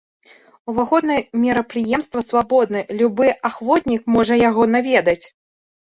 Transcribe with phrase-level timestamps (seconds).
[0.71, 5.21] Уваход на мерапрыемства свабодны, любы ахвотнік можа яго наведаць.